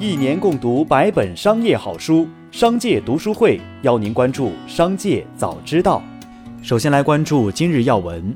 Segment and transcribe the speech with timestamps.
[0.00, 6.00] 一年共读百本商业好书，商界读书会邀您关注商界早知道。
[6.62, 8.32] 首先来关注今日要闻。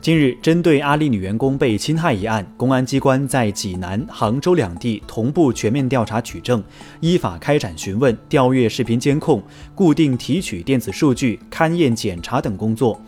[0.00, 6.64] 近日，针对阿里女员工被侵害一案，公安机关在济南、杭州两地同步全面调查取证，
[7.00, 9.42] 依法开展询问、调阅视频监控、
[9.74, 12.98] 固定提取电子数据、勘验检查等工作。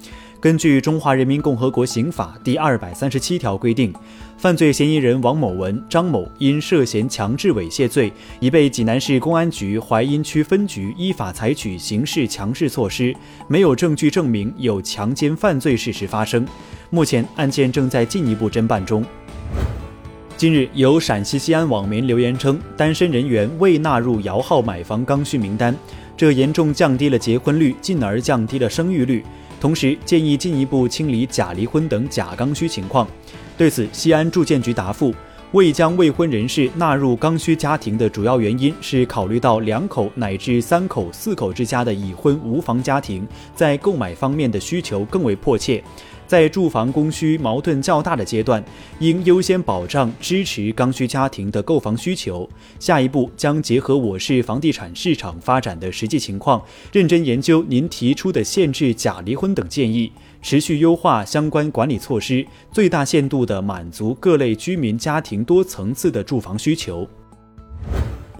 [0.40, 3.92] 根据《中华人民共和国刑法》第二百三十七条规定，
[4.38, 8.10] 犯罪嫌疑人王某文、张某因涉嫌强制猥亵罪，
[8.40, 13.14] 已被济南市公安局淮阴区分局依法采取刑事强制措施，
[13.48, 16.48] 没有证据证明有强奸犯罪事实发生。
[16.88, 19.04] 目前案件正在进一步侦办中。
[20.38, 25.76] 近日，有陕西西安网民留言称，单身人员未纳入摇号买房刚需名单，
[26.16, 29.22] 这严重降低了结婚率，进而降低了生育率。
[29.60, 33.06] 同时建议进一步清理假离婚等假刚需情况。
[33.56, 35.14] 对此，西安住建局答复，
[35.52, 45.84] 未将未婚人士纳入刚需家庭的主要原因是考虑到两口乃至三口、四口之家的已婚无房家庭在购买方面的需求更为迫切。
[46.30, 48.64] 在住房供需矛盾较大的阶段，
[49.00, 52.48] 应优先保障支持刚需家庭的购房需求。
[52.78, 67.08] 下一步将结合我市房地产市场发展的实际情况，认真研究您提出的限制假离婚等建议，持续优化相关管理措施，最大限度地满足各类居民家庭多层次的住房需求。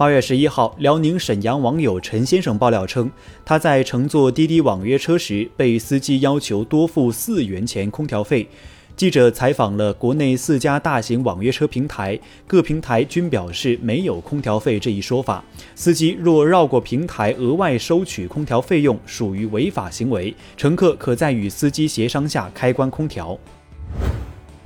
[0.01, 3.11] 八月十一号，辽宁沈阳网友陈先生爆料称，
[3.45, 8.47] 他在乘坐滴滴网约车时被司机要求多付四元钱空调费。
[8.95, 15.43] 记者采访了国内四家大型网约车平台，各平台均表示没有空调费这一说法。
[15.75, 23.37] 司机若绕过平台额外收取空调费用，属于违法行为，乘客可在与司机协商下开关空调。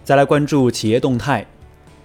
[0.06, 1.46] 再来关注企业动态。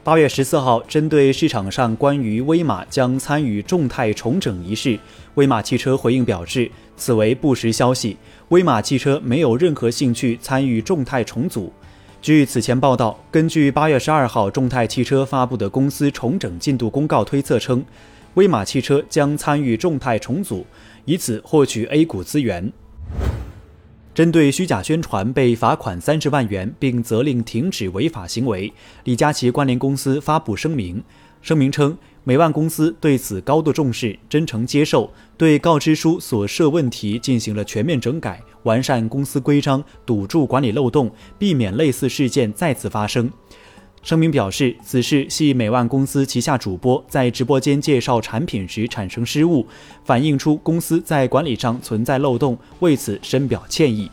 [0.02, 4.98] 八月十四号，针对市场上关于威马将参与众泰重整一事，
[5.34, 8.16] 威马汽车回应表示，此为不实消息。
[8.48, 11.70] 威马汽车没有任何兴趣参与众泰重组。
[12.22, 17.84] 据此前报道，根据八月十二号众泰汽车发布的公司重整进度公告推测称，
[18.34, 20.64] 威马汽车将参与众泰重组，
[21.04, 22.72] 以此获取 A 股资源。
[24.20, 28.70] 针对虚假宣传被罚款三十万元，并责令停止违法行为，
[29.04, 31.02] 李佳琦关联公司发布声明。
[31.40, 43.30] 声明称，美万公司对此高度重视，真诚接受，对告知书所涉问题进行了全面整改，完善公司规章，堵住管理漏洞，避免类似事件再次发生。
[44.02, 49.66] 声明表示，此事系美万公司旗下主播在直播间介绍产品时产生失误，
[50.04, 54.10] 反映出公司在管理上存在漏洞，为此深表歉意。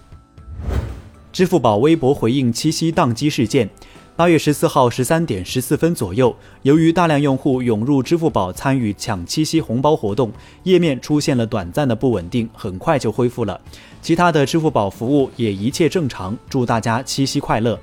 [1.31, 3.70] 支付宝微博回应七夕宕机事件。
[4.18, 10.31] 八月十四号十三点十四分左右，由于大量用户涌入支付宝参与抢七夕红包活动，
[10.64, 13.62] 页面出现了短暂的不稳定，很快就恢复了。
[14.02, 16.36] 其他的支付宝服务也一切正常。
[16.50, 17.80] 祝大家七夕快乐！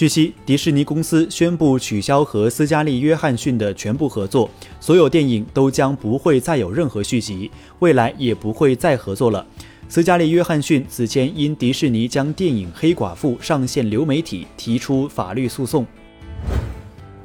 [0.00, 4.48] 据悉，迪士尼公司宣布取消和斯嘉丽·约翰逊的全部合作，
[4.80, 7.50] 所有电影都将不会再有任何续集，
[7.80, 9.46] 未来也不会再合作了。
[9.90, 15.86] 斯嘉丽·约翰逊此前因迪士尼将电影《黑寡妇》上线流媒体提出法律诉讼。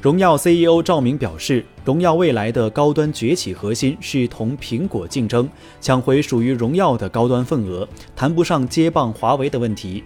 [0.02, 5.48] 荣耀 CEO 赵明表示，荣耀未来的高端崛起核心是同苹果竞争，
[5.80, 7.88] 抢回属于荣耀的高端份额，
[8.18, 10.04] 谈不上接棒华为的问题。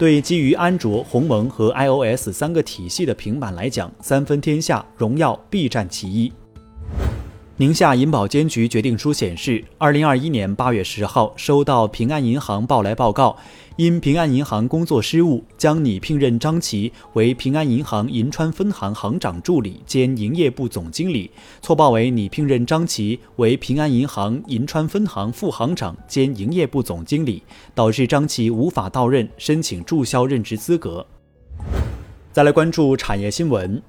[0.00, 6.32] 对基于安卓、鸿蒙和 iOS 三个体系的平板来讲，三分天下，荣耀必占其一。
[7.60, 13.36] 宁夏银保监局决定书显示，二零二一年八月十号收到平安银行报来报告，
[13.76, 27.42] 因平安银行工作失误，将拟聘任张琪为平安银行银川分行行长助理兼营业部总经理，错报为拟聘任张琪为平安银行银川分行副行长兼营业部总经理，
[27.74, 31.06] 导致张琪无法到任，申请注销任职资格。
[32.32, 33.82] 再来关注产业新闻。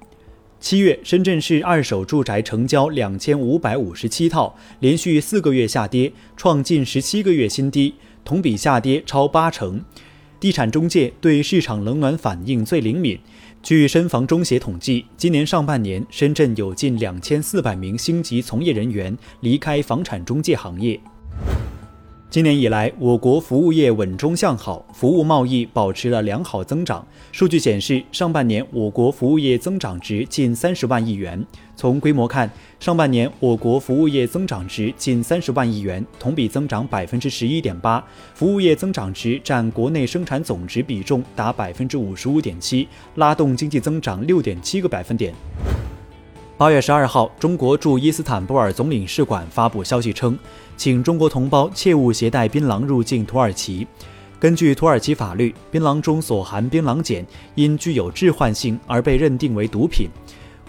[0.62, 7.92] 七月，深圳市二手住宅成交两千五百五十七套，连续四个月下跌，创近十七个月新低，
[8.24, 9.84] 同比下跌超八成。
[10.38, 13.18] 地产中介对市场冷暖反应最灵敏。
[13.60, 21.00] 据深房中协统计，今年上半年，深圳有近两千四百名星级从业人员离开房产中介行业。
[22.32, 27.06] 今年以来，我国服务业稳中向好，服务贸易保持了良好增长。
[27.30, 31.44] 数据显示，上半年我国服务业增长值近三十万亿元。
[31.76, 32.50] 从规模看，
[32.80, 38.02] 上半年我国服务业增长值近三十万亿元，同比增长百分之十一点八，
[38.32, 45.34] 服务业增长值占国内生产总值比重达百分之五十五点七，拉动经济增长六点七个百分点。
[46.62, 50.38] 八月十二号，中国驻伊斯坦布尔总领事馆发布消息称，
[50.76, 53.84] 请中国同胞切勿携带槟榔入境土耳其。
[54.38, 57.26] 根据土耳其法律，槟榔中所含槟榔碱
[57.56, 60.08] 因具有致幻性而被认定为毒品。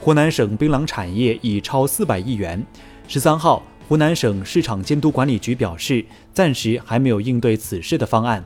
[0.01, 2.65] 湖南省槟榔产业已超四百亿元。
[3.07, 6.03] 十三号，湖南省市场监督管理局表示，
[6.33, 8.43] 暂时还没有应对此事的方案。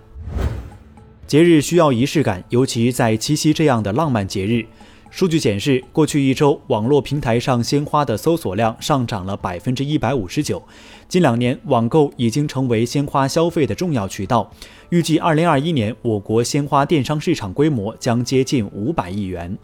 [1.25, 4.65] 节日需要仪式感，尤其在七夕这样的浪漫节日。
[5.09, 10.61] 数据显示，过去一周网络平台上鲜花的搜索量上涨了百分之一百五十九。
[11.07, 14.51] 近两年，网购已经成为鲜花消费的重要渠道。
[14.89, 19.57] 预计二零二一年，我国鲜花电商市场规模将接近五百亿元。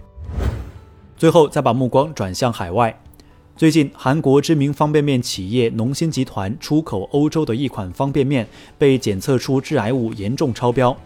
[1.16, 3.00] 最后，再把目光转向海外。
[3.56, 8.48] 最近，韩国知名方便面企业农心集团出口欧洲的一款方便面
[8.80, 10.98] 被检测出致癌物严重超标。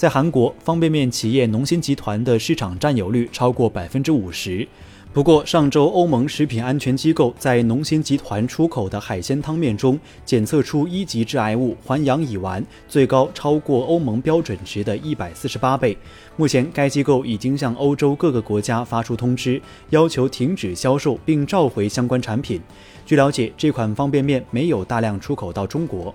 [0.00, 4.66] 在韩国，方便面企业农心集团的市场占有率超过百分之五十。
[5.12, 15.94] 不过，上周欧盟食品安全机构在农心集团出口的海鲜汤面中检测出一级致癌物环氧乙烷，最高超过欧盟标准值的一百四十八倍。
[16.34, 19.60] 目前，该机构已经向欧洲各个国家发出通知，
[19.90, 22.58] 要求停止销售并召回相关产品。
[23.04, 26.14] 据了解，这款方便面没有大量出口到中国。